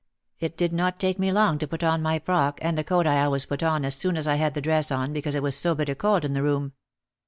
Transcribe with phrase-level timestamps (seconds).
[0.39, 3.21] It did not take me long to put on my frock, and the coat I
[3.23, 5.75] always put on as soon as I had the dress on because it was so
[5.75, 6.73] bitter cold in the room.